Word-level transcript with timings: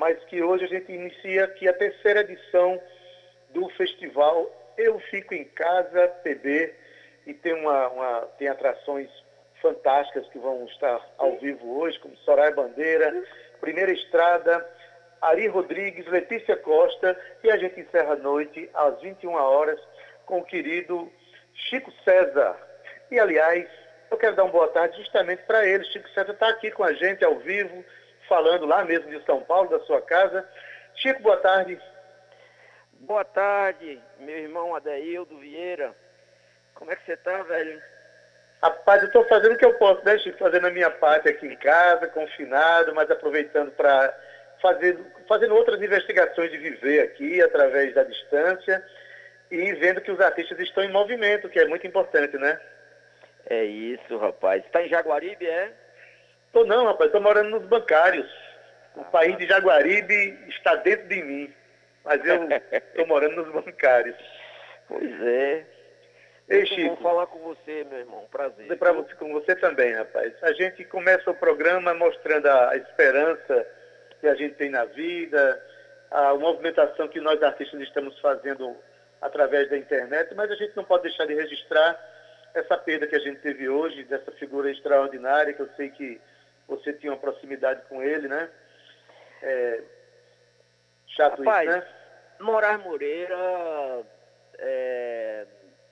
mas 0.00 0.18
que 0.24 0.42
hoje 0.42 0.64
a 0.64 0.68
gente 0.68 0.90
inicia 0.90 1.44
aqui 1.44 1.68
a 1.68 1.74
terceira 1.74 2.20
edição 2.20 2.80
do 3.50 3.68
festival 3.68 4.50
Eu 4.78 4.98
Fico 4.98 5.34
em 5.34 5.44
Casa 5.44 6.08
PB 6.24 6.74
e 7.26 7.34
tem, 7.34 7.52
uma, 7.52 7.88
uma, 7.88 8.20
tem 8.38 8.48
atrações 8.48 9.10
fantásticas 9.60 10.26
que 10.30 10.38
vão 10.38 10.64
estar 10.64 11.06
ao 11.18 11.36
vivo 11.36 11.80
hoje, 11.80 11.98
como 11.98 12.16
Soraya 12.16 12.50
Bandeira, 12.50 13.12
Primeira 13.60 13.92
Estrada, 13.92 14.66
Ari 15.20 15.48
Rodrigues, 15.48 16.06
Letícia 16.06 16.56
Costa 16.56 17.14
e 17.44 17.50
a 17.50 17.58
gente 17.58 17.78
encerra 17.78 18.14
a 18.14 18.16
noite 18.16 18.70
às 18.72 18.98
21 19.02 19.34
horas 19.34 19.78
com 20.24 20.38
o 20.38 20.44
querido 20.44 21.12
Chico 21.52 21.92
César. 22.02 22.56
E 23.10 23.20
aliás, 23.20 23.68
eu 24.10 24.16
quero 24.16 24.34
dar 24.34 24.44
uma 24.44 24.52
boa 24.52 24.68
tarde 24.68 24.96
justamente 24.96 25.42
para 25.42 25.66
ele. 25.66 25.84
Chico 25.84 26.08
César 26.08 26.32
está 26.32 26.48
aqui 26.48 26.70
com 26.70 26.84
a 26.84 26.94
gente 26.94 27.22
ao 27.22 27.36
vivo, 27.36 27.84
falando 28.30 28.64
lá 28.64 28.84
mesmo 28.84 29.10
de 29.10 29.22
São 29.26 29.42
Paulo, 29.42 29.68
da 29.68 29.80
sua 29.80 30.00
casa. 30.00 30.48
Chico, 30.94 31.20
boa 31.20 31.36
tarde. 31.38 31.78
Boa 33.00 33.24
tarde, 33.24 34.00
meu 34.20 34.38
irmão 34.38 34.76
Adaildo 34.76 35.36
Vieira. 35.38 35.92
Como 36.74 36.92
é 36.92 36.96
que 36.96 37.04
você 37.04 37.14
está, 37.14 37.42
velho? 37.42 37.82
Rapaz, 38.62 39.02
eu 39.02 39.08
estou 39.08 39.24
fazendo 39.24 39.54
o 39.54 39.58
que 39.58 39.64
eu 39.64 39.74
posso, 39.74 40.04
né, 40.04 40.16
Chico? 40.18 40.38
Fazendo 40.38 40.68
a 40.68 40.70
minha 40.70 40.90
parte 40.90 41.28
aqui 41.28 41.46
em 41.46 41.56
casa, 41.56 42.06
confinado, 42.06 42.94
mas 42.94 43.10
aproveitando 43.10 43.72
para 43.72 44.16
fazer, 44.62 44.96
fazendo 45.26 45.56
outras 45.56 45.82
investigações 45.82 46.52
de 46.52 46.58
viver 46.58 47.00
aqui 47.00 47.42
através 47.42 47.92
da 47.94 48.04
distância 48.04 48.86
e 49.50 49.72
vendo 49.72 50.00
que 50.00 50.12
os 50.12 50.20
artistas 50.20 50.58
estão 50.60 50.84
em 50.84 50.92
movimento, 50.92 51.48
que 51.48 51.58
é 51.58 51.66
muito 51.66 51.84
importante, 51.84 52.36
né? 52.38 52.60
É 53.46 53.64
isso, 53.64 54.16
rapaz. 54.18 54.64
Está 54.64 54.82
em 54.82 54.88
Jaguaribe, 54.88 55.46
é? 55.48 55.72
Tô 56.52 56.64
não, 56.64 56.86
rapaz. 56.86 57.06
Estou 57.06 57.20
morando 57.20 57.50
nos 57.50 57.66
bancários. 57.66 58.28
O 58.96 59.04
país 59.04 59.36
de 59.38 59.46
Jaguaribe 59.46 60.38
está 60.48 60.74
dentro 60.76 61.08
de 61.08 61.22
mim. 61.22 61.54
Mas 62.04 62.24
eu 62.24 62.48
estou 62.72 63.06
morando 63.06 63.36
nos 63.36 63.64
bancários. 63.64 64.16
Pois 64.88 65.22
é. 65.22 65.64
Ei, 66.48 66.66
Chico. 66.66 66.88
Vou 66.88 66.96
falar 66.96 67.26
com 67.28 67.38
você, 67.38 67.84
meu 67.88 68.00
irmão. 68.00 68.26
Prazer. 68.30 68.76
Para 68.76 68.92
você, 68.92 69.14
com 69.14 69.32
você 69.32 69.54
também, 69.54 69.92
rapaz. 69.92 70.32
A 70.42 70.52
gente 70.52 70.84
começa 70.84 71.30
o 71.30 71.34
programa 71.34 71.94
mostrando 71.94 72.46
a 72.46 72.76
esperança 72.76 73.66
que 74.20 74.26
a 74.26 74.34
gente 74.34 74.56
tem 74.56 74.68
na 74.68 74.84
vida, 74.84 75.62
a 76.10 76.34
movimentação 76.34 77.06
que 77.06 77.20
nós 77.20 77.40
artistas 77.42 77.80
estamos 77.80 78.18
fazendo 78.18 78.76
através 79.22 79.70
da 79.70 79.78
internet, 79.78 80.34
mas 80.34 80.50
a 80.50 80.56
gente 80.56 80.76
não 80.76 80.84
pode 80.84 81.04
deixar 81.04 81.26
de 81.26 81.34
registrar 81.34 81.98
essa 82.54 82.76
perda 82.76 83.06
que 83.06 83.14
a 83.14 83.20
gente 83.20 83.40
teve 83.40 83.68
hoje, 83.68 84.02
dessa 84.04 84.32
figura 84.32 84.70
extraordinária, 84.70 85.52
que 85.52 85.60
eu 85.60 85.68
sei 85.76 85.90
que 85.90 86.20
você 86.70 86.92
tinha 86.94 87.12
uma 87.12 87.18
proximidade 87.18 87.82
com 87.88 88.02
ele, 88.02 88.28
né? 88.28 88.50
É... 89.42 89.82
Chato 91.08 91.42
Rapaz, 91.42 91.68
isso, 91.68 91.78
né? 91.78 91.86
Moraes 92.40 92.82
Moreira 92.82 94.06
é 94.58 95.46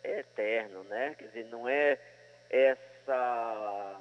é 0.08 0.20
eterno, 0.20 0.84
né? 0.84 1.14
Quer 1.18 1.26
dizer, 1.26 1.44
não 1.46 1.68
é 1.68 1.98
essa 2.50 4.00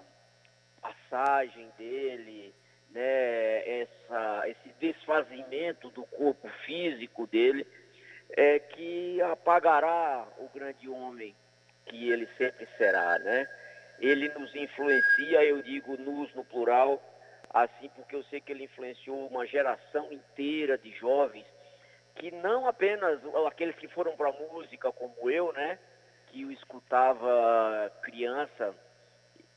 passagem 0.82 1.72
dele, 1.78 2.54
né? 2.92 3.82
Essa, 3.82 4.44
esse 4.48 4.70
desfazimento 4.80 5.90
do 5.90 6.06
corpo 6.06 6.48
físico 6.66 7.28
dele 7.28 7.66
é 8.30 8.60
que 8.60 9.22
apagará 9.22 10.28
o 10.38 10.50
grande 10.50 10.88
homem 10.90 11.36
que 11.86 12.10
ele 12.10 12.28
sempre 12.38 12.68
será, 12.78 13.18
né? 13.20 13.48
Ele 14.00 14.30
nos 14.30 14.56
influencia, 14.56 15.44
eu 15.44 15.62
digo 15.62 15.98
nos 15.98 16.34
no 16.36 16.44
plural, 16.46 17.02
assim 17.50 17.90
porque 17.96 18.16
eu 18.16 18.24
sei 18.26 18.40
que 18.42 18.52
ele 18.52 18.66
influenciou 18.66 19.28
uma 19.28 19.46
geração 19.46 20.12
inteira 20.12 20.78
de 20.78 20.92
jovens 20.98 21.46
que 22.16 22.32
não 22.32 22.68
apenas 22.68 23.20
aqueles 23.48 23.76
que 23.76 23.88
foram 23.90 24.16
para 24.16 24.30
a 24.30 24.34
música 24.34 24.92
como 24.92 25.30
eu, 25.30 25.54
né? 25.54 25.78
que 26.28 26.42
eu 26.42 26.52
escutava 26.52 27.92
criança 28.02 28.76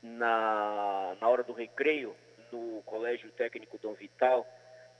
na, 0.02 1.16
na 1.20 1.28
hora 1.28 1.42
do 1.42 1.52
recreio, 1.52 2.14
no 2.52 2.82
Colégio 2.82 3.30
Técnico 3.32 3.78
Dom 3.78 3.94
Vital, 3.94 4.46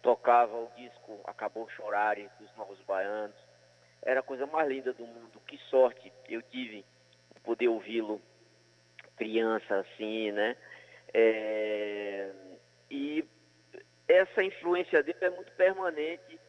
tocava 0.03 0.57
o 0.57 0.71
disco 0.77 1.21
Acabou 1.25 1.69
Chorar 1.71 2.17
dos 2.39 2.57
Novos 2.57 2.79
Baianos. 2.83 3.37
Era 4.03 4.21
a 4.21 4.23
coisa 4.23 4.47
mais 4.47 4.69
linda 4.69 4.93
do 4.93 5.07
mundo. 5.07 5.41
Que 5.47 5.59
sorte 5.69 6.13
eu 6.29 6.41
tive 6.43 6.85
de 7.35 7.41
poder 7.41 7.69
ouvi-lo 7.69 8.21
criança 9.21 9.81
assim, 9.81 10.33
né? 10.33 10.57
É... 11.13 12.31
E 12.91 13.23
essa 14.09 14.43
influência 14.43 15.03
dele 15.03 15.19
é 15.21 15.29
muito 15.29 15.53
permanente 15.53 16.41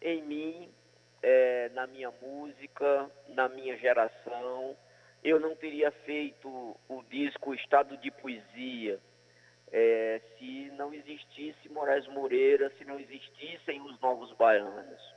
em 0.00 0.22
mim 0.22 0.70
é, 1.20 1.68
na 1.74 1.88
minha 1.88 2.12
música, 2.22 3.10
na 3.28 3.48
minha 3.48 3.76
geração. 3.76 4.76
Eu 5.24 5.40
não 5.40 5.56
teria 5.56 5.90
feito 5.90 6.48
o 6.88 7.02
disco 7.10 7.52
Estado 7.52 7.96
de 7.96 8.12
Poesia 8.12 9.00
é, 9.72 10.20
se 10.38 10.70
não 10.76 10.94
existisse 10.94 11.68
Moraes 11.68 12.06
Moreira, 12.06 12.70
se 12.78 12.84
não 12.84 12.98
existissem 13.00 13.82
os 13.82 14.00
Novos 14.00 14.32
Baianos. 14.34 15.14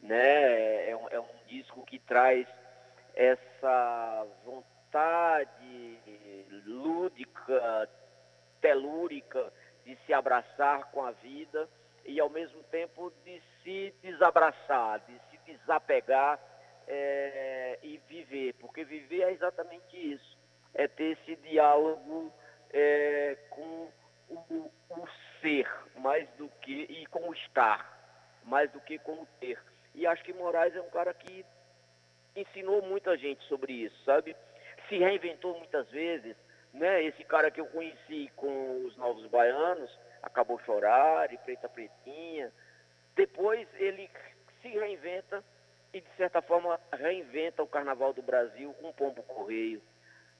Né? 0.00 0.88
É, 0.88 0.96
um, 0.96 1.08
é 1.08 1.20
um 1.20 1.46
disco 1.48 1.84
que 1.84 1.98
traz 1.98 2.46
essa 3.14 4.26
vontade 4.44 4.71
lúdica, 6.66 7.88
telúrica 8.60 9.52
de 9.84 9.96
se 10.06 10.12
abraçar 10.12 10.90
com 10.90 11.04
a 11.04 11.10
vida 11.12 11.68
e 12.04 12.20
ao 12.20 12.28
mesmo 12.28 12.62
tempo 12.64 13.12
de 13.24 13.42
se 13.62 13.94
desabraçar, 14.02 15.00
de 15.00 15.38
desapegar 15.46 16.38
é, 16.86 17.78
e 17.82 17.98
viver, 18.08 18.54
porque 18.54 18.84
viver 18.84 19.22
é 19.22 19.32
exatamente 19.32 19.96
isso, 19.96 20.38
é 20.74 20.88
ter 20.88 21.16
esse 21.18 21.36
diálogo 21.36 22.32
é, 22.72 23.36
com 23.50 23.88
o, 24.28 24.70
o, 24.90 25.08
ser, 25.40 25.68
mais 25.96 26.28
do 26.30 26.48
que, 26.60 26.72
e 26.72 27.06
com 27.06 27.28
o 27.28 27.34
estar, 27.34 28.40
mais 28.44 28.70
do 28.72 28.80
que 28.80 28.98
com 28.98 29.12
o 29.12 29.28
ter. 29.40 29.58
E 29.94 30.06
acho 30.06 30.24
que 30.24 30.32
Moraes 30.32 30.74
é 30.74 30.80
um 30.80 30.90
cara 30.90 31.12
que 31.12 31.44
ensinou 32.34 32.82
muita 32.82 33.16
gente 33.16 33.42
sobre 33.44 33.72
isso, 33.72 34.04
sabe? 34.04 34.34
Se 34.92 34.98
reinventou 34.98 35.56
muitas 35.56 35.88
vezes, 35.88 36.36
né? 36.74 37.02
Esse 37.02 37.24
cara 37.24 37.50
que 37.50 37.58
eu 37.58 37.64
conheci 37.64 38.30
com 38.36 38.84
os 38.84 38.94
Novos 38.98 39.24
Baianos, 39.28 39.90
acabou 40.22 40.60
chorar, 40.66 41.32
e 41.32 41.38
Preta 41.38 41.66
Pretinha. 41.66 42.52
Depois 43.16 43.66
ele 43.76 44.10
se 44.60 44.68
reinventa 44.68 45.42
e, 45.94 46.00
de 46.02 46.16
certa 46.18 46.42
forma, 46.42 46.78
reinventa 46.92 47.62
o 47.62 47.66
Carnaval 47.66 48.12
do 48.12 48.20
Brasil 48.20 48.74
com 48.82 48.90
o 48.90 48.92
Pombo 48.92 49.22
Correio. 49.22 49.80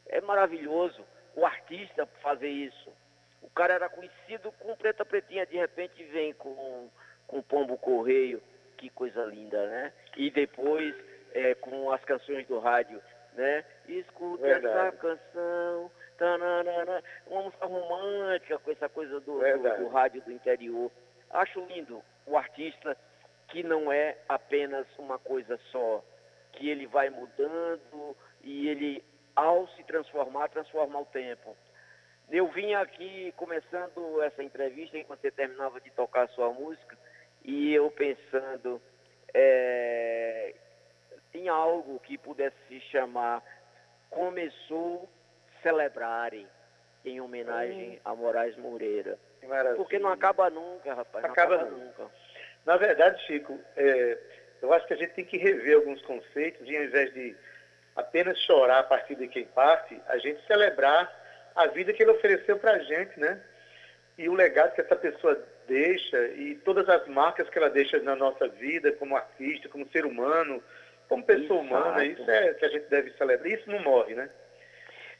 É 0.05 0.21
maravilhoso 0.21 1.03
o 1.34 1.47
artista 1.47 2.05
fazer 2.21 2.51
isso. 2.51 2.93
O 3.41 3.49
cara 3.49 3.73
era 3.73 3.89
conhecido 3.89 4.53
com 4.59 4.77
Preta 4.77 5.03
Pretinha, 5.03 5.47
de 5.47 5.57
repente 5.57 6.05
vem 6.05 6.34
com, 6.34 6.91
com 7.27 7.41
Pombo 7.41 7.79
Correio. 7.79 8.43
Que 8.77 8.91
coisa 8.91 9.25
linda, 9.25 9.67
né? 9.67 9.95
E 10.15 10.31
depois 10.31 10.95
é, 11.33 11.55
com 11.55 11.91
as 11.91 12.05
canções 12.05 12.47
do 12.47 12.59
rádio, 12.59 13.01
né? 13.34 13.65
Escuta 13.88 14.43
Verdade. 14.43 14.78
essa 14.78 14.97
canção, 14.97 15.91
tananana, 16.19 17.03
uma 17.26 17.43
música 17.43 17.66
romântica 17.66 18.59
com 18.59 18.70
essa 18.70 18.88
coisa 18.88 19.20
do, 19.20 19.38
do, 19.38 19.76
do 19.78 19.88
rádio 19.88 20.22
do 20.22 20.32
interior. 20.32 20.91
Acho 21.31 21.60
lindo 21.66 22.03
o 22.26 22.37
artista 22.37 22.97
que 23.48 23.62
não 23.62 23.92
é 23.92 24.16
apenas 24.28 24.87
uma 24.98 25.19
coisa 25.19 25.59
só, 25.71 26.03
que 26.53 26.71
ele 26.71 26.87
vai 26.87 27.10
mudando 27.10 28.16
e 28.42 28.69
ele, 28.69 29.04
ao 29.37 29.69
se 29.69 29.82
transformar, 29.84 30.48
transforma 30.48 31.00
o 31.00 31.06
tempo. 31.06 31.56
Eu 32.31 32.48
vim 32.48 32.72
aqui 32.75 33.32
começando 33.37 34.22
essa 34.22 34.42
entrevista 34.42 34.97
enquanto 34.97 35.21
você 35.21 35.31
terminava 35.31 35.81
de 35.81 35.91
tocar 35.91 36.22
a 36.22 36.28
sua 36.28 36.50
música 36.50 36.97
e 37.44 37.74
eu 37.74 37.91
pensando 37.91 38.80
é, 39.34 40.54
em 41.34 41.49
algo 41.49 41.99
que 42.01 42.19
pudesse 42.19 42.57
se 42.69 42.81
chamar 42.81 43.43
Começou 44.11 45.09
Celebrarem, 45.63 46.47
em 47.05 47.21
homenagem 47.21 48.01
a 48.05 48.15
Moraes 48.15 48.57
Moreira. 48.57 49.19
Porque 49.77 49.99
não 49.99 50.11
acaba 50.11 50.51
nunca, 50.51 50.95
rapaz. 50.95 51.25
Acaba, 51.25 51.55
acaba 51.57 51.71
nunca. 51.71 52.11
Na 52.65 52.77
verdade, 52.77 53.25
Chico, 53.27 53.59
é, 53.77 54.19
eu 54.61 54.73
acho 54.73 54.87
que 54.87 54.95
a 54.95 54.97
gente 54.97 55.15
tem 55.15 55.25
que 55.25 55.37
rever 55.37 55.77
alguns 55.77 56.01
conceitos 56.03 56.69
e 56.69 56.77
ao 56.77 56.84
invés 56.84 57.13
de 57.13 57.37
apenas 57.97 58.39
chorar 58.41 58.81
a 58.81 58.84
partir 58.84 59.17
de 59.17 59.29
quem 59.29 59.45
parte, 59.47 60.01
a 60.07 60.19
gente 60.19 60.45
celebrar 60.47 61.11
a 61.55 61.67
vida 61.67 61.93
que 61.93 62.03
ele 62.03 62.13
ofereceu 62.13 62.59
para 62.59 62.73
a 62.73 62.79
gente, 62.79 63.19
né? 63.19 63.43
E 64.17 64.29
o 64.29 64.34
legado 64.34 64.75
que 64.75 64.81
essa 64.81 64.97
pessoa 64.97 65.41
deixa 65.67 66.27
e 66.29 66.55
todas 66.57 66.89
as 66.89 67.07
marcas 67.09 67.49
que 67.49 67.59
ela 67.59 67.71
deixa 67.71 67.99
na 68.01 68.15
nossa 68.15 68.49
vida, 68.49 68.93
como 68.93 69.17
artista, 69.17 69.69
como 69.69 69.89
ser 69.91 70.05
humano, 70.05 70.63
como 71.12 71.24
pessoa 71.24 71.62
Exato. 71.62 71.74
humana, 71.74 72.04
isso 72.06 72.30
é 72.30 72.54
que 72.54 72.64
a 72.64 72.68
gente 72.70 72.88
deve 72.88 73.10
celebrar. 73.18 73.47
Isso 73.47 73.70
não 73.70 73.82
morre, 73.82 74.14
né? 74.14 74.30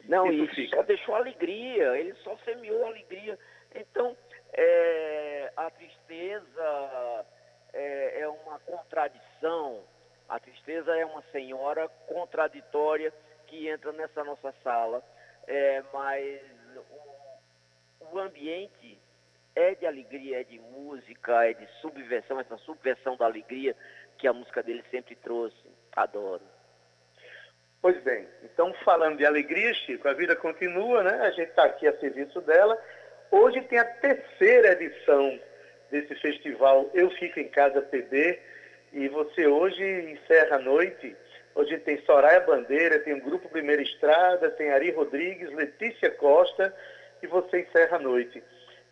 Não, 0.07 0.33
isso, 0.33 0.59
isso 0.59 0.75
só 0.75 0.83
deixou 0.83 1.15
alegria, 1.15 1.99
ele 1.99 2.15
só 2.25 2.35
semeou 2.47 2.87
alegria. 2.87 3.39
Então, 3.75 4.17
é, 4.55 5.53
a 5.55 5.69
tristeza 5.69 7.27
é, 7.75 8.21
é 8.23 8.29
uma 8.29 8.59
contradição. 8.61 9.83
A 10.31 10.41
tristeza 10.41 10.97
é 10.97 11.05
uma 11.05 11.23
senhora 11.31 11.87
contraditória 12.07 13.13
que 13.47 13.69
entra 13.69 13.93
nessa 13.93 14.25
nossa 14.25 14.51
sala, 14.65 15.05
é, 15.47 15.83
mas 15.93 16.41
o, 18.01 18.15
o 18.15 18.19
ambiente 18.19 18.99
é 19.55 19.75
de 19.75 19.87
alegria, 19.87 20.41
é 20.41 20.45
de 20.45 20.59
música, 20.59 21.45
é 21.45 21.53
de 21.53 21.67
subversão, 21.83 22.41
essa 22.41 22.57
subversão 22.57 23.15
da 23.19 23.27
alegria 23.27 23.77
que 24.17 24.27
a 24.27 24.33
música 24.33 24.63
dele 24.63 24.83
sempre 24.91 25.15
trouxe. 25.17 25.72
Adoro. 25.95 26.43
Pois 27.81 28.01
bem, 28.03 28.29
então 28.45 28.73
falando 28.85 29.19
de 29.19 29.27
alegria, 29.27 29.75
Chico, 29.75 30.09
a 30.09 30.13
vida 30.13 30.37
continua, 30.37 31.03
né? 31.03 31.21
A 31.23 31.31
gente 31.31 31.49
está 31.49 31.65
aqui 31.65 31.87
a 31.87 31.99
serviço 31.99 32.41
dela. 32.43 32.79
Hoje 33.31 33.61
tem 33.63 33.79
a 33.79 33.85
terceira 33.85 34.73
edição 34.73 35.41
desse 35.91 36.15
festival 36.17 36.89
Eu 36.95 37.11
Fico 37.11 37.41
em 37.41 37.49
Casa 37.49 37.83
PB 37.83 38.41
e 38.93 39.09
você 39.09 39.47
hoje 39.47 39.83
encerra 39.83 40.57
a 40.57 40.61
noite. 40.61 41.17
Hoje 41.55 41.77
tem 41.79 42.01
Soraya 42.05 42.41
Bandeira, 42.41 43.01
tem 43.01 43.15
o 43.15 43.23
Grupo 43.23 43.49
Primeira 43.49 43.83
Estrada, 43.83 44.51
tem 44.53 44.71
Ari 44.71 44.93
Rodrigues, 44.93 45.53
Letícia 45.53 46.11
Costa 46.13 46.75
e 47.23 47.27
você 47.27 47.63
encerra 47.63 47.97
a 47.97 48.01
noite. 48.01 48.43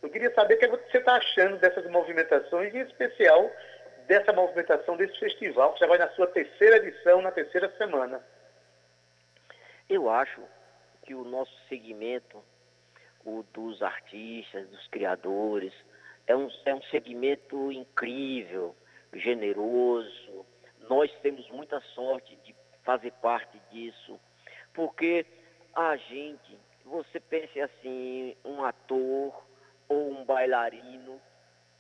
Eu 0.03 0.11
queria 0.11 0.33
saber 0.35 0.55
o 0.55 0.59
que 0.59 0.67
você 0.67 0.99
está 0.99 1.15
achando 1.15 1.59
dessas 1.59 1.87
movimentações, 1.91 2.75
em 2.75 2.81
especial 2.81 3.51
dessa 4.11 4.33
movimentação 4.33 4.97
desse 4.97 5.17
festival, 5.21 5.73
que 5.73 5.79
já 5.79 5.87
vai 5.87 5.97
na 5.97 6.11
sua 6.11 6.27
terceira 6.27 6.79
edição, 6.79 7.23
na 7.23 7.31
terceira 7.31 7.73
semana. 7.77 8.21
Eu 9.89 10.11
acho 10.11 10.43
que 11.05 11.15
o 11.15 11.23
nosso 11.23 11.57
segmento, 11.69 12.43
o 13.25 13.45
dos 13.55 13.81
artistas, 13.81 14.69
dos 14.69 14.85
criadores, 14.89 15.73
é 16.27 16.35
um, 16.35 16.51
é 16.65 16.75
um 16.75 16.83
segmento 16.91 17.71
incrível, 17.71 18.75
generoso. 19.13 20.45
Nós 20.89 21.09
temos 21.23 21.49
muita 21.51 21.81
sorte 21.95 22.35
de 22.45 22.53
fazer 22.83 23.13
parte 23.23 23.61
disso, 23.71 24.19
porque 24.75 25.25
a 25.73 25.97
gente, 25.97 26.59
você 26.85 27.21
pense 27.21 27.61
assim, 27.61 28.37
um 28.45 28.65
ator, 28.65 29.41
ou 29.89 30.11
um 30.11 30.25
bailarino 30.25 31.21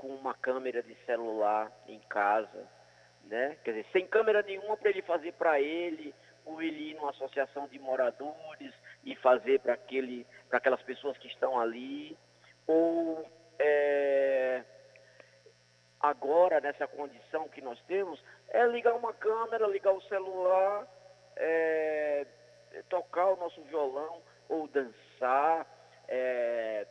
com 0.00 0.08
uma 0.08 0.32
câmera 0.32 0.82
de 0.82 0.94
celular 1.05 1.70
em 1.87 2.00
casa, 2.08 2.67
né? 3.25 3.58
Quer 3.62 3.73
dizer, 3.73 3.87
sem 3.93 4.06
câmera 4.06 4.41
nenhuma 4.41 4.75
para 4.75 4.88
ele 4.88 5.02
fazer 5.02 5.32
para 5.35 5.61
ele, 5.61 6.14
ou 6.47 6.62
ele 6.62 6.91
ir 6.91 6.94
numa 6.94 7.11
associação 7.11 7.69
de 7.69 7.79
moradores 7.79 8.73
e 9.05 9.14
fazer 9.17 9.61
para 9.61 9.75
aquele, 9.75 10.26
para 10.49 10.56
aquelas 10.56 10.81
pessoas 10.82 11.19
que 11.19 11.29
estão 11.29 11.61
ali, 11.61 12.17
ou 12.67 13.31
é, 13.58 14.64
agora 16.00 16.61
nessa 16.62 16.88
condição 16.88 17.46
que 17.50 17.61
nós 17.61 17.79
temos 17.82 18.25
é 18.49 18.67
ligar 18.67 18.94
uma 18.94 19.12
câmera, 19.12 19.67
ligar 19.67 19.93
o 19.93 20.03
celular, 20.03 20.88
é, 21.37 22.26
tocar 22.88 23.26
o 23.26 23.37
nosso 23.37 23.61
violão 23.64 24.23
ou 24.49 24.67
dançar. 24.67 25.67
É, 26.08 26.87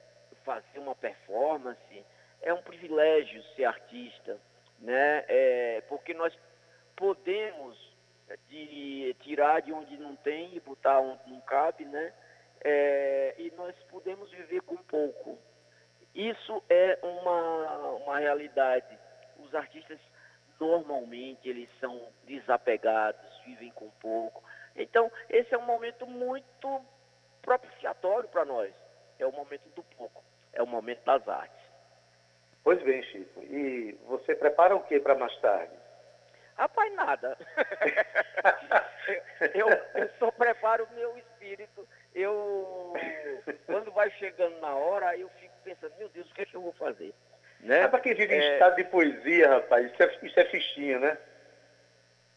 fazer 0.49 0.79
uma 0.79 0.95
performance, 0.95 2.05
é 2.41 2.53
um 2.53 2.61
privilégio 2.61 3.43
ser 3.55 3.65
artista, 3.65 4.37
né? 4.79 5.25
É, 5.27 5.81
porque 5.87 6.13
nós 6.13 6.37
podemos 6.95 7.77
é, 8.27 8.37
de, 8.47 9.15
tirar 9.21 9.61
de 9.61 9.71
onde 9.71 9.97
não 9.97 10.15
tem 10.17 10.55
e 10.55 10.59
botar 10.59 10.99
onde 10.99 11.29
não 11.29 11.41
cabe, 11.41 11.85
né? 11.85 12.13
É, 12.61 13.35
e 13.37 13.51
nós 13.51 13.75
podemos 13.89 14.29
viver 14.31 14.61
com 14.61 14.77
pouco. 14.77 15.37
Isso 16.13 16.63
é 16.69 16.99
uma, 17.01 17.77
uma 17.97 18.19
realidade. 18.19 18.97
Os 19.37 19.53
artistas 19.55 19.99
normalmente 20.59 21.47
eles 21.47 21.69
são 21.79 22.09
desapegados, 22.25 23.41
vivem 23.45 23.71
com 23.71 23.89
pouco. 24.01 24.43
Então, 24.75 25.11
esse 25.29 25.53
é 25.53 25.57
um 25.57 25.65
momento 25.65 26.05
muito 26.05 26.81
propiciatório 27.41 28.27
para 28.29 28.43
nós. 28.43 28.73
É 29.17 29.25
o 29.25 29.31
momento 29.31 29.69
do 29.75 29.83
pouco 29.83 30.23
é 30.53 30.63
o 30.63 30.67
momento 30.67 31.03
das 31.03 31.27
artes. 31.27 31.58
Pois 32.69 32.83
bem, 32.83 33.01
Chico. 33.01 33.41
E 33.45 33.97
você 34.05 34.35
prepara 34.35 34.75
o 34.75 34.83
que 34.83 34.99
para 34.99 35.15
mais 35.15 35.35
tarde? 35.37 35.73
Rapaz, 36.55 36.93
nada. 36.93 37.35
eu, 39.55 39.67
eu 39.95 40.09
só 40.19 40.29
preparo 40.29 40.83
o 40.83 40.93
meu 40.93 41.17
espírito. 41.17 41.87
Eu, 42.13 42.93
quando 43.65 43.91
vai 43.91 44.11
chegando 44.11 44.59
na 44.59 44.75
hora, 44.75 45.17
eu 45.17 45.27
fico 45.39 45.55
pensando, 45.63 45.95
meu 45.97 46.09
Deus, 46.09 46.29
o 46.29 46.33
que 46.35 46.43
é 46.43 46.45
que 46.45 46.53
eu 46.53 46.61
vou 46.61 46.73
fazer? 46.73 47.11
Né? 47.59 47.85
É 47.85 47.87
para 47.87 48.01
quem 48.01 48.13
vive 48.13 48.35
em 48.35 48.39
é... 48.39 48.53
estado 48.53 48.75
de 48.75 48.83
poesia, 48.83 49.49
rapaz, 49.49 49.91
isso 49.91 50.03
é, 50.03 50.19
isso 50.21 50.39
é 50.39 50.45
fichinha, 50.45 50.99
né? 50.99 51.17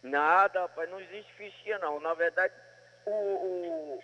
Nada, 0.03 0.63
rapaz, 0.63 0.89
não 0.89 0.99
existe 0.99 1.31
fichinha, 1.35 1.79
não. 1.79 2.01
Na 2.01 2.15
verdade, 2.15 2.55
o, 3.05 3.11
o, 3.11 4.03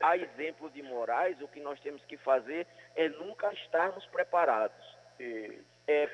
a 0.00 0.16
exemplo 0.16 0.68
de 0.70 0.82
Moraes, 0.82 1.40
o 1.40 1.46
que 1.46 1.60
nós 1.60 1.78
temos 1.78 2.04
que 2.06 2.16
fazer 2.16 2.66
é 2.96 3.08
nunca 3.08 3.52
estarmos 3.52 4.04
preparados. 4.06 4.99
É, 5.20 6.08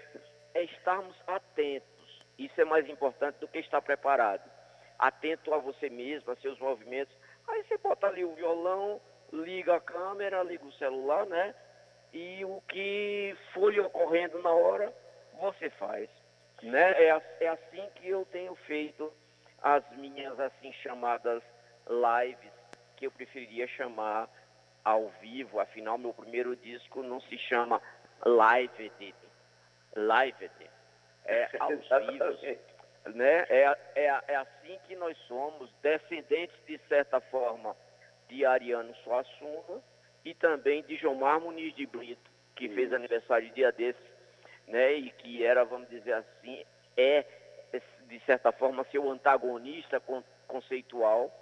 é 0.55 0.65
estarmos 0.65 1.17
atentos. 1.27 1.89
Isso 2.39 2.61
é 2.61 2.65
mais 2.65 2.89
importante 2.89 3.39
do 3.39 3.49
que 3.49 3.59
estar 3.59 3.81
preparado. 3.81 4.51
Atento 4.99 5.53
a 5.55 5.59
você 5.59 5.89
mesmo, 5.89 6.31
a 6.33 6.37
seus 6.37 6.59
movimentos. 6.59 7.15
Aí 7.49 7.63
você 7.65 7.79
bota 7.79 8.07
ali 8.07 8.25
o 8.25 8.35
violão, 8.35 9.01
liga 9.33 9.77
a 9.77 9.81
câmera, 9.81 10.43
liga 10.43 10.65
o 10.65 10.73
celular, 10.73 11.27
né? 11.27 11.55
E 12.13 12.45
o 12.45 12.63
que 12.69 13.37
for 13.53 13.79
ocorrendo 13.79 14.41
na 14.43 14.51
hora, 14.51 14.93
você 15.41 15.71
faz. 15.71 16.09
Né? 16.63 16.93
É, 16.93 17.23
é 17.41 17.49
assim 17.49 17.87
que 17.97 18.09
eu 18.09 18.25
tenho 18.27 18.55
feito 18.55 19.13
as 19.63 19.85
minhas 19.97 20.39
assim 20.41 20.73
chamadas 20.73 21.43
lives 21.87 22.53
que 22.97 23.07
eu 23.07 23.11
preferiria 23.11 23.67
chamar 23.69 24.29
ao 24.85 25.09
vivo, 25.21 25.59
afinal 25.59 25.99
meu 25.99 26.15
primeiro 26.15 26.55
disco 26.55 27.03
não 27.03 27.21
se 27.21 27.37
chama 27.37 27.83
Live 28.25 28.73
Edit. 28.79 29.15
Live 29.95 30.45
Edit. 30.45 30.71
É 31.25 31.49
aos 31.59 32.07
vivos. 32.07 32.41
Né? 33.15 33.47
É, 33.49 33.79
é, 33.95 34.21
é 34.29 34.37
assim 34.37 34.79
que 34.87 34.97
nós 34.97 35.17
somos, 35.29 35.71
descendentes 35.81 36.57
de 36.67 36.79
certa 36.89 37.21
forma 37.21 37.77
de 38.29 38.45
Ariano 38.45 38.95
Suassuna 38.97 39.81
e 40.25 40.35
também 40.35 40.83
de 40.83 40.97
Jomar 40.97 41.41
Muniz 41.41 41.75
de 41.77 41.87
Brito, 41.87 42.31
que 42.57 42.69
fez 42.69 42.93
aniversário 42.93 43.53
dia 43.53 43.71
desses, 43.71 44.03
né? 44.67 44.95
E 44.95 45.11
que 45.11 45.45
era, 45.45 45.65
vamos 45.65 45.89
dizer 45.89 46.15
assim, 46.15 46.65
é 46.97 47.25
de 48.09 48.21
certa 48.21 48.51
forma 48.51 48.85
seu 48.91 49.09
antagonista 49.09 50.03
conceitual 50.49 51.33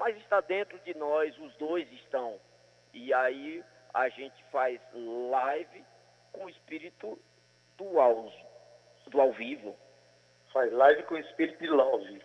mas 0.00 0.16
está 0.16 0.40
dentro 0.40 0.78
de 0.78 0.96
nós, 0.96 1.38
os 1.38 1.54
dois 1.56 1.86
estão. 1.92 2.40
E 2.94 3.12
aí 3.12 3.62
a 3.92 4.08
gente 4.08 4.42
faz 4.50 4.80
live 4.94 5.84
com 6.32 6.44
o 6.44 6.48
espírito 6.48 7.18
do 7.76 8.00
ao, 8.00 8.32
do 9.06 9.20
ao 9.20 9.32
vivo. 9.32 9.76
Faz 10.52 10.72
live 10.72 11.02
com 11.04 11.14
o 11.14 11.18
espírito 11.18 11.58
de 11.58 11.68
love. 11.68 12.22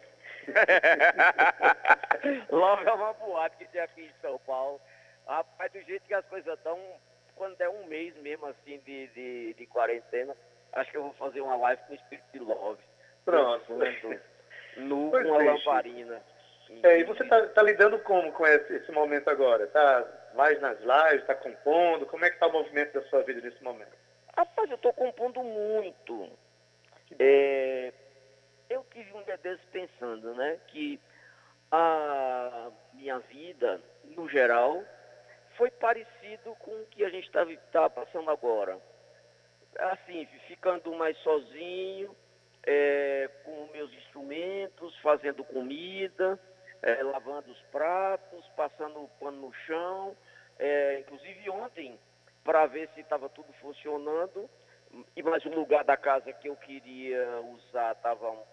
love 2.49 2.85
é 2.85 2.93
uma 2.93 3.13
boate 3.13 3.57
que 3.57 3.65
tem 3.65 3.81
aqui 3.81 4.01
em 4.01 4.21
São 4.21 4.37
Paulo. 4.39 4.79
Rapaz, 5.27 5.71
do 5.71 5.81
jeito 5.81 6.05
que 6.05 6.13
as 6.13 6.25
coisas 6.25 6.57
estão, 6.57 6.79
quando 7.35 7.59
é 7.61 7.69
um 7.69 7.85
mês 7.87 8.15
mesmo 8.17 8.45
assim 8.47 8.79
de, 8.85 9.07
de, 9.07 9.53
de 9.53 9.65
quarentena, 9.67 10.35
acho 10.73 10.91
que 10.91 10.97
eu 10.97 11.03
vou 11.03 11.13
fazer 11.13 11.41
uma 11.41 11.55
live 11.55 11.81
com 11.83 11.93
o 11.93 11.95
espírito 11.95 12.27
de 12.31 12.39
love. 12.39 12.81
Pronto. 13.23 13.73
Nu 14.77 15.09
com 15.09 15.17
uma 15.17 15.43
lamparina. 15.43 16.21
É, 16.83 16.99
e 16.99 17.03
você 17.03 17.23
está 17.23 17.45
tá 17.47 17.61
lidando 17.61 17.99
como 17.99 18.31
com 18.31 18.45
esse, 18.45 18.75
esse, 18.75 18.91
momento 18.91 19.29
agora? 19.29 19.67
Tá 19.67 20.05
mais 20.35 20.59
nas 20.61 20.79
lives, 20.79 21.21
está 21.21 21.35
compondo? 21.35 22.05
Como 22.05 22.23
é 22.25 22.29
que 22.29 22.35
está 22.35 22.47
o 22.47 22.53
movimento 22.53 22.93
da 22.93 23.01
sua 23.07 23.23
vida 23.23 23.41
nesse 23.41 23.63
momento? 23.63 23.93
Rapaz, 24.35 24.69
eu 24.69 24.75
estou 24.75 24.93
compondo 24.93 25.41
muito. 25.41 26.29
É, 27.17 27.93
eu 28.69 28.85
tive 28.91 29.13
um 29.13 29.23
dia 29.23 29.37
desses 29.37 29.65
pensando, 29.71 30.33
né, 30.35 30.59
que 30.67 30.99
a 31.71 32.69
minha 32.93 33.19
vida, 33.19 33.81
no 34.03 34.29
geral, 34.29 34.83
foi 35.57 35.71
parecido 35.71 36.55
com 36.59 36.71
o 36.71 36.85
que 36.87 37.03
a 37.03 37.09
gente 37.09 37.25
está 37.25 37.45
tá 37.71 37.89
passando 37.89 38.29
agora. 38.29 38.77
Assim, 39.77 40.25
ficando 40.47 40.93
mais 40.93 41.17
sozinho, 41.19 42.15
é, 42.65 43.29
com 43.43 43.67
meus 43.71 43.93
instrumentos, 43.93 44.97
fazendo 44.99 45.43
comida, 45.43 46.39
é, 46.85 47.03
lavando 47.03 47.51
os 47.51 47.61
pratos, 47.63 48.47
passando 48.55 49.03
o 49.03 49.09
pano 49.19 49.41
no 49.41 49.53
chão. 49.65 50.15
É, 50.57 50.99
inclusive 50.99 51.49
ontem, 51.49 51.99
para 52.43 52.65
ver 52.67 52.87
se 52.93 53.01
estava 53.01 53.27
tudo 53.27 53.51
funcionando, 53.59 54.49
e 55.13 55.21
mais 55.21 55.43
o 55.45 55.49
lugar 55.49 55.83
da 55.83 55.97
casa 55.97 56.31
que 56.31 56.47
eu 56.47 56.55
queria 56.55 57.41
usar 57.41 57.91
estava 57.91 58.31
um, 58.31 58.43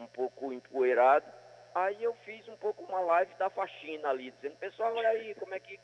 um 0.00 0.06
pouco 0.08 0.52
empoeirado. 0.52 1.26
Aí 1.72 2.02
eu 2.02 2.12
fiz 2.24 2.48
um 2.48 2.56
pouco 2.56 2.82
uma 2.82 3.00
live 3.00 3.32
da 3.34 3.48
faxina 3.48 4.08
ali, 4.08 4.32
dizendo, 4.32 4.56
pessoal, 4.56 4.92
olha 4.96 5.10
aí, 5.10 5.34
como 5.36 5.54
é 5.54 5.60
que, 5.60 5.78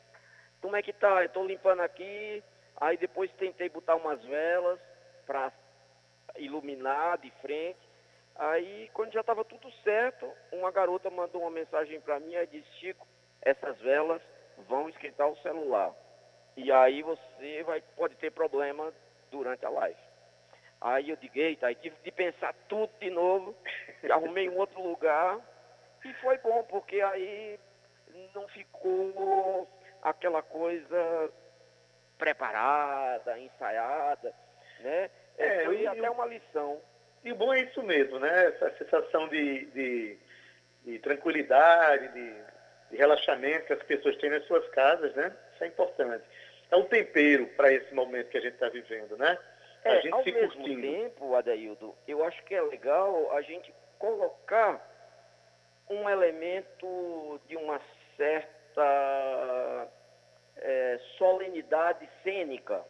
como 0.61 0.75
é 0.75 0.81
que 0.81 0.91
tá? 0.91 1.21
Eu 1.21 1.27
estou 1.27 1.45
limpando 1.45 1.79
aqui, 1.79 2.43
Aí 2.79 2.95
depois 2.97 3.31
tentei 3.33 3.69
botar 3.69 3.95
umas 3.95 4.23
velas 4.23 4.79
para 5.25 5.51
iluminar 6.37 7.17
de 7.17 7.29
frente. 7.41 7.88
Aí, 8.39 8.89
quando 8.93 9.11
já 9.11 9.19
estava 9.19 9.43
tudo 9.43 9.69
certo, 9.83 10.31
uma 10.53 10.71
garota 10.71 11.09
mandou 11.09 11.41
uma 11.41 11.51
mensagem 11.51 11.99
para 11.99 12.21
mim 12.21 12.33
e 12.35 12.47
disse: 12.47 12.71
Chico, 12.79 13.05
essas 13.41 13.77
velas 13.81 14.21
vão 14.59 14.87
esquentar 14.87 15.27
o 15.27 15.37
celular. 15.39 15.93
E 16.55 16.71
aí 16.71 17.03
você 17.03 17.63
vai, 17.63 17.81
pode 17.97 18.15
ter 18.15 18.31
problema 18.31 18.93
durante 19.29 19.65
a 19.65 19.69
live. 19.69 19.99
Aí 20.79 21.09
eu 21.09 21.17
digo, 21.17 21.37
eita, 21.37 21.67
aí 21.67 21.75
tive 21.75 21.97
de 22.01 22.11
pensar 22.11 22.53
tudo 22.69 22.89
de 23.01 23.09
novo, 23.09 23.53
arrumei 24.09 24.47
um 24.47 24.57
outro 24.57 24.81
lugar 24.81 25.37
e 26.05 26.13
foi 26.15 26.37
bom, 26.37 26.63
porque 26.63 27.01
aí 27.01 27.59
não 28.33 28.47
ficou 28.47 29.67
aquela 30.01 30.41
coisa 30.41 31.29
preparada, 32.17 33.37
ensaiada, 33.37 34.33
né? 34.79 35.09
É, 35.37 35.65
foi 35.65 35.85
até 35.85 36.09
uma 36.09 36.25
lição. 36.25 36.81
E 37.23 37.31
o 37.31 37.35
bom 37.35 37.53
é 37.53 37.61
isso 37.61 37.81
mesmo, 37.83 38.19
né? 38.19 38.47
Essa 38.47 38.71
sensação 38.77 39.27
de, 39.27 39.65
de, 39.65 40.17
de 40.85 40.99
tranquilidade, 40.99 42.07
de, 42.09 42.33
de, 42.91 42.97
relaxamento 42.97 43.65
que 43.65 43.73
as 43.73 43.83
pessoas 43.83 44.15
têm 44.17 44.29
nas 44.29 44.45
suas 44.45 44.67
casas, 44.69 45.13
né? 45.15 45.35
Isso 45.53 45.63
é 45.63 45.67
importante. 45.67 46.23
É 46.71 46.75
um 46.75 46.85
tempero 46.85 47.47
para 47.57 47.71
esse 47.71 47.93
momento 47.93 48.29
que 48.29 48.37
a 48.37 48.41
gente 48.41 48.53
está 48.53 48.69
vivendo, 48.69 49.17
né? 49.17 49.37
A 49.83 49.89
é, 49.89 50.01
gente 50.01 50.13
ao 50.13 50.23
se 50.23 50.31
mesmo 50.31 50.61
curtindo. 50.61 50.81
tempo, 50.81 51.35
Adaildo, 51.35 51.95
eu 52.07 52.23
acho 52.23 52.41
que 52.43 52.55
é 52.55 52.61
legal 52.61 53.31
a 53.33 53.41
gente 53.41 53.73
colocar 53.97 54.85
um 55.89 56.09
elemento 56.09 57.41
de 57.47 57.57
uma 57.57 57.81
certa 58.15 59.87
é, 60.57 60.99
solenidade 61.17 62.07
cênica, 62.23 62.83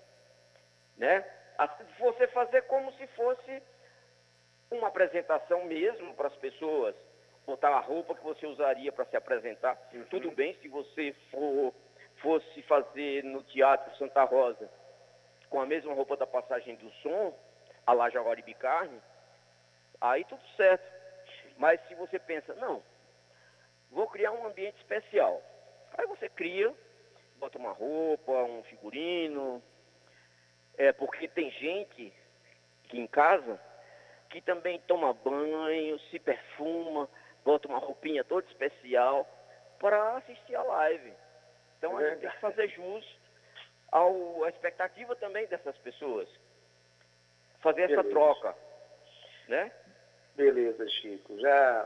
né? 0.97 1.25
Você 1.99 2.27
fazer 2.27 2.61
como 2.63 2.91
se 2.93 3.05
fosse 3.07 3.61
uma 4.71 4.87
apresentação 4.87 5.65
mesmo 5.65 6.13
para 6.13 6.27
as 6.27 6.35
pessoas, 6.35 6.95
botar 7.45 7.69
a 7.69 7.79
roupa 7.79 8.15
que 8.15 8.23
você 8.23 8.45
usaria 8.45 8.91
para 8.91 9.05
se 9.05 9.17
apresentar. 9.17 9.77
Uhum. 9.93 10.03
Tudo 10.05 10.31
bem 10.31 10.53
se 10.61 10.67
você 10.67 11.13
for, 11.31 11.73
fosse 12.17 12.61
fazer 12.63 13.23
no 13.23 13.43
Teatro 13.43 13.95
Santa 13.97 14.23
Rosa 14.23 14.69
com 15.49 15.59
a 15.59 15.65
mesma 15.65 15.93
roupa 15.93 16.15
da 16.15 16.27
passagem 16.27 16.75
do 16.75 16.89
som, 17.01 17.35
a 17.85 17.93
lá 17.93 18.09
Jaguaribe 18.09 18.53
Carne, 18.53 19.01
aí 19.99 20.23
tudo 20.25 20.43
certo. 20.55 20.87
Mas 21.57 21.81
se 21.87 21.95
você 21.95 22.19
pensa, 22.19 22.53
não, 22.55 22.83
vou 23.89 24.07
criar 24.07 24.31
um 24.31 24.45
ambiente 24.45 24.77
especial. 24.77 25.41
Aí 25.97 26.05
você 26.05 26.29
cria, 26.29 26.73
bota 27.37 27.57
uma 27.57 27.71
roupa, 27.71 28.31
um 28.31 28.61
figurino, 28.63 29.61
é 30.77 30.93
porque 30.93 31.27
tem 31.27 31.49
gente 31.51 32.13
que 32.83 32.99
em 32.99 33.07
casa 33.07 33.59
que 34.29 34.41
também 34.41 34.79
toma 34.87 35.13
banho, 35.13 35.99
se 36.11 36.19
perfuma, 36.19 37.09
bota 37.43 37.67
uma 37.67 37.79
roupinha 37.79 38.23
toda 38.23 38.47
especial 38.47 39.27
para 39.79 40.17
assistir 40.17 40.55
a 40.55 40.63
live. 40.63 41.13
Então 41.77 41.97
a 41.97 42.07
gente 42.07 42.19
tem 42.19 42.29
que 42.29 42.39
fazer 42.39 42.67
jus 42.69 43.19
ao, 43.91 44.43
à 44.43 44.49
expectativa 44.49 45.15
também 45.15 45.47
dessas 45.47 45.77
pessoas. 45.77 46.29
Fazer 47.61 47.87
Beleza. 47.87 48.01
essa 48.01 48.09
troca. 48.09 48.55
Né? 49.47 49.71
Beleza, 50.35 50.87
Chico. 50.89 51.39
Já 51.39 51.85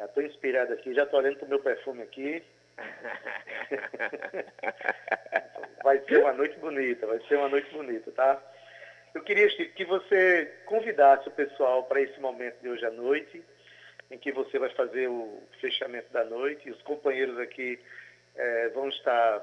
estou 0.00 0.22
inspirado 0.22 0.72
aqui, 0.72 0.94
já 0.94 1.04
estou 1.04 1.18
olhando 1.18 1.38
para 1.38 1.46
o 1.46 1.48
meu 1.48 1.60
perfume 1.60 2.02
aqui. 2.02 2.44
vai 5.82 5.98
ser 6.00 6.18
uma 6.18 6.32
noite 6.32 6.58
bonita, 6.58 7.06
vai 7.06 7.20
ser 7.20 7.36
uma 7.36 7.48
noite 7.48 7.72
bonita, 7.72 8.10
tá? 8.12 8.42
Eu 9.14 9.22
queria, 9.22 9.48
Chico, 9.48 9.74
que 9.74 9.84
você 9.84 10.52
convidasse 10.66 11.28
o 11.28 11.32
pessoal 11.32 11.84
para 11.84 12.00
esse 12.00 12.18
momento 12.20 12.60
de 12.60 12.68
hoje 12.68 12.84
à 12.84 12.90
noite, 12.90 13.44
em 14.10 14.18
que 14.18 14.32
você 14.32 14.58
vai 14.58 14.70
fazer 14.70 15.08
o 15.08 15.40
fechamento 15.60 16.12
da 16.12 16.24
noite, 16.24 16.68
e 16.68 16.72
os 16.72 16.82
companheiros 16.82 17.38
aqui 17.38 17.78
é, 18.34 18.68
vão 18.70 18.88
estar 18.88 19.40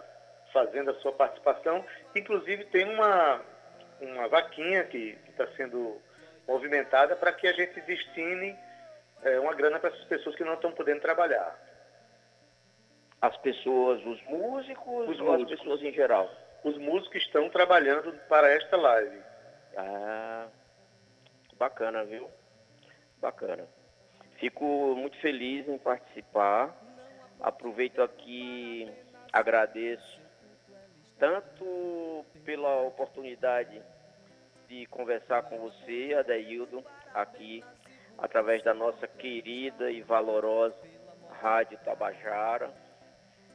fazendo 0.51 0.91
a 0.91 0.95
sua 0.95 1.13
participação. 1.13 1.85
Inclusive 2.13 2.65
tem 2.65 2.83
uma, 2.83 3.41
uma 4.01 4.27
vaquinha 4.27 4.83
que 4.83 5.17
está 5.29 5.47
sendo 5.55 6.01
movimentada 6.45 7.15
para 7.15 7.31
que 7.31 7.47
a 7.47 7.53
gente 7.53 7.79
destine 7.81 8.57
é, 9.23 9.39
uma 9.39 9.53
grana 9.53 9.79
para 9.79 9.89
essas 9.89 10.03
pessoas 10.03 10.35
que 10.35 10.43
não 10.43 10.55
estão 10.55 10.73
podendo 10.73 10.99
trabalhar. 10.99 11.57
As 13.21 13.37
pessoas, 13.37 14.05
os 14.05 14.21
músicos 14.23 15.07
os 15.07 15.19
ou 15.21 15.27
músicos. 15.27 15.53
as 15.53 15.59
pessoas 15.59 15.81
em 15.81 15.93
geral? 15.93 16.29
Os 16.61 16.77
músicos 16.77 17.21
estão 17.21 17.49
trabalhando 17.49 18.11
para 18.27 18.51
esta 18.51 18.75
live. 18.75 19.30
Ah, 19.77 20.47
bacana, 21.57 22.03
viu? 22.03 22.29
Bacana. 23.19 23.67
Fico 24.37 24.65
muito 24.95 25.17
feliz 25.17 25.67
em 25.67 25.77
participar. 25.77 26.75
Aproveito 27.39 28.01
aqui, 28.01 28.91
agradeço 29.31 30.19
tanto 31.19 32.25
pela 32.43 32.81
oportunidade 32.81 33.81
de 34.67 34.85
conversar 34.87 35.43
com 35.43 35.59
você, 35.59 36.15
Adaildo, 36.17 36.83
aqui 37.13 37.63
através 38.17 38.63
da 38.63 38.73
nossa 38.73 39.07
querida 39.07 39.91
e 39.91 40.01
valorosa 40.01 40.75
Rádio 41.41 41.77
Tabajara, 41.83 42.71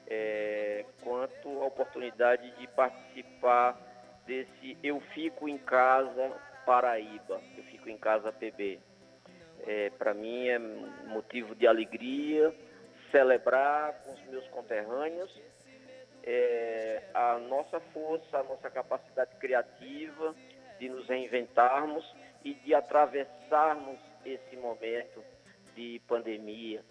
é, 0.08 0.84
quanto 1.02 1.62
a 1.62 1.66
oportunidade 1.66 2.50
de 2.56 2.66
participar 2.68 3.76
desse 4.26 4.76
Eu 4.82 5.00
Fico 5.14 5.48
em 5.48 5.58
Casa 5.58 6.32
Paraíba, 6.64 7.40
Eu 7.56 7.64
Fico 7.64 7.88
em 7.88 7.96
Casa 7.96 8.32
PB. 8.32 8.78
É, 9.66 9.90
Para 9.90 10.12
mim 10.12 10.48
é 10.48 10.58
motivo 10.58 11.54
de 11.54 11.66
alegria 11.66 12.54
celebrar 13.10 13.94
com 14.02 14.12
os 14.12 14.22
meus 14.26 14.46
conterrâneos 14.48 15.30
é, 16.26 17.02
a 17.14 17.38
nossa 17.38 17.78
força, 17.78 18.38
a 18.38 18.42
nossa 18.42 18.68
capacidade 18.68 19.36
criativa 19.36 20.34
de 20.78 20.88
nos 20.88 21.06
reinventarmos 21.06 22.04
e 22.44 22.54
de 22.54 22.74
atravessarmos 22.74 23.98
esse 24.24 24.56
momento 24.56 25.22
de 25.74 26.02
pandemia. 26.08 26.84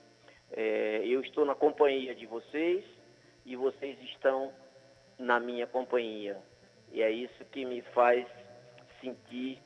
É, 0.52 1.02
eu 1.04 1.20
estou 1.22 1.46
na 1.46 1.54
companhia 1.54 2.16
de 2.16 2.26
vocês 2.26 2.84
e 3.46 3.56
vocês 3.56 4.02
estão 4.04 4.54
na 5.20 5.40
minha 5.40 5.68
companhia. 5.68 6.38
E 6.92 7.02
é 7.02 7.10
isso 7.10 7.44
que 7.52 7.66
me 7.66 7.82
faz 7.94 8.26
sentir 9.02 9.62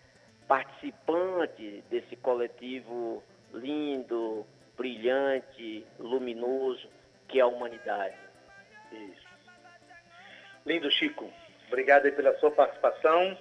participante 0.47 1.83
desse 1.89 2.15
coletivo 2.15 3.23
lindo, 3.53 4.45
brilhante, 4.75 5.85
luminoso 5.99 6.89
que 7.27 7.39
é 7.39 7.43
a 7.43 7.47
humanidade. 7.47 8.15
Isso. 8.91 9.29
Lindo, 10.65 10.89
Chico. 10.91 11.31
Obrigado 11.67 12.11
pela 12.11 12.38
sua 12.39 12.51
participação. 12.51 13.38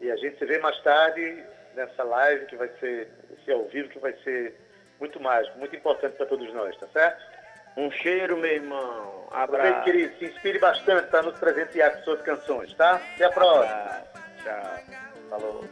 E 0.00 0.10
a 0.10 0.16
gente 0.16 0.38
se 0.38 0.44
vê 0.44 0.58
mais 0.58 0.78
tarde 0.82 1.44
nessa 1.74 2.02
live 2.02 2.46
que 2.46 2.56
vai 2.56 2.68
ser, 2.80 3.08
esse 3.38 3.52
ao 3.52 3.64
vivo 3.66 3.88
que 3.88 3.98
vai 3.98 4.12
ser 4.24 4.54
muito 4.98 5.20
mágico, 5.20 5.58
muito 5.58 5.74
importante 5.76 6.16
para 6.16 6.26
todos 6.26 6.52
nós, 6.52 6.76
tá 6.76 6.88
certo? 6.88 7.24
Um 7.78 7.92
cheiro, 7.92 8.36
meu 8.36 8.50
irmão. 8.50 9.28
Abraço. 9.30 9.54
Aproveite, 9.54 9.84
querido. 9.84 10.18
Se 10.18 10.24
inspire 10.24 10.58
bastante 10.58 11.06
para 11.10 11.22
nos 11.22 11.38
presentear 11.38 11.96
com 11.96 12.02
suas 12.02 12.22
canções, 12.22 12.74
tá? 12.74 13.00
Até 13.14 13.26
a 13.26 13.30
próxima. 13.30 13.72
Abraço. 13.72 14.08
Tchau. 14.42 14.98
Falou. 15.30 15.64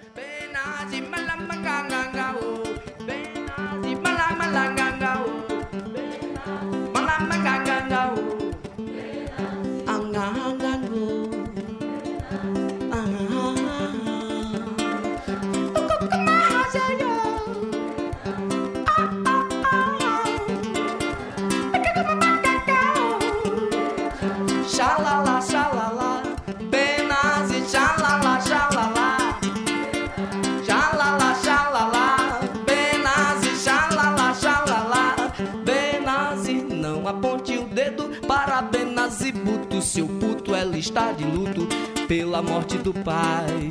Nazibuto, 39.77 39.83
seu 39.83 40.07
puto, 40.07 40.55
ela 40.55 40.79
está 40.79 41.13
de 41.13 41.25
luto 41.25 41.69
pela 42.07 42.41
morte 42.41 42.79
do 42.79 42.93
pai. 42.93 43.71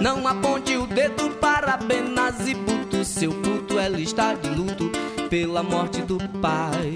Não 0.00 0.26
aponte 0.26 0.76
o 0.76 0.86
dedo 0.86 1.30
para 1.40 1.76
Benazibuto, 1.76 3.04
seu 3.04 3.32
puto, 3.32 3.78
ela 3.78 4.00
está 4.00 4.34
de 4.34 4.48
luto 4.48 4.90
pela 5.30 5.62
morte 5.62 6.02
do 6.02 6.18
pai. 6.40 6.92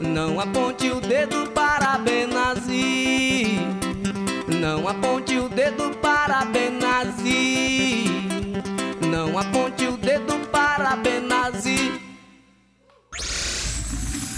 Não 0.00 0.40
aponte 0.40 0.90
o 0.90 1.00
dedo 1.00 1.50
para 1.50 1.98
Benazi, 1.98 3.58
Não 4.60 4.88
aponte 4.88 5.38
o 5.38 5.48
dedo 5.48 5.90
para 6.00 6.44
Benazi. 6.44 8.04
Não 9.10 9.38
aponte 9.38 9.86
o 9.86 9.96
dedo 9.96 10.38
para 10.50 10.96
Benazi. 10.96 12.00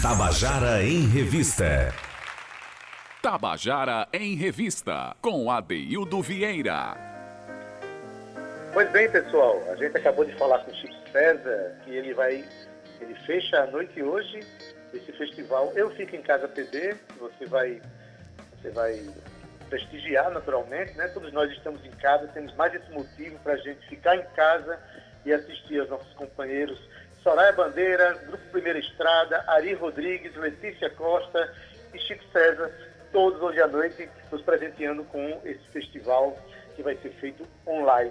Tabajara 0.02 0.84
em 0.84 1.06
Revista. 1.06 2.03
Tabajara 3.24 4.06
em 4.12 4.36
Revista, 4.36 5.16
com 5.22 5.50
Adeildo 5.50 6.20
Vieira. 6.20 6.94
Pois 8.74 8.90
bem, 8.90 9.10
pessoal, 9.10 9.62
a 9.70 9.76
gente 9.76 9.96
acabou 9.96 10.26
de 10.26 10.34
falar 10.34 10.58
com 10.58 10.70
o 10.70 10.74
Chico 10.74 10.94
César 11.10 11.74
que 11.82 11.90
ele 11.96 12.12
vai, 12.12 12.44
ele 13.00 13.14
fecha 13.24 13.62
a 13.62 13.66
noite 13.66 14.02
hoje 14.02 14.40
esse 14.92 15.10
festival 15.12 15.72
Eu 15.74 15.88
Fico 15.92 16.14
em 16.14 16.20
Casa 16.20 16.46
PD, 16.48 16.94
você 17.18 17.46
vai, 17.46 17.80
você 18.60 18.68
vai 18.72 19.02
prestigiar 19.70 20.30
naturalmente, 20.30 20.92
né? 20.98 21.08
Todos 21.08 21.32
nós 21.32 21.50
estamos 21.50 21.82
em 21.82 21.92
casa, 21.92 22.28
temos 22.28 22.54
mais 22.56 22.74
esse 22.74 22.90
motivo 22.90 23.38
para 23.38 23.54
a 23.54 23.56
gente 23.56 23.88
ficar 23.88 24.16
em 24.16 24.24
casa 24.36 24.78
e 25.24 25.32
assistir 25.32 25.80
aos 25.80 25.88
nossos 25.88 26.12
companheiros 26.12 26.78
Soraya 27.22 27.52
Bandeira, 27.52 28.18
Grupo 28.26 28.44
Primeira 28.52 28.78
Estrada, 28.78 29.42
Ari 29.46 29.72
Rodrigues, 29.72 30.36
Letícia 30.36 30.90
Costa 30.90 31.54
e 31.94 31.98
Chico 32.00 32.22
César, 32.30 32.70
todos 33.14 33.40
hoje 33.40 33.60
à 33.60 33.68
noite 33.68 34.08
nos 34.32 34.42
presenteando 34.42 35.04
com 35.04 35.40
esse 35.44 35.64
festival 35.68 36.36
que 36.74 36.82
vai 36.82 36.96
ser 36.96 37.10
feito 37.10 37.46
online. 37.64 38.10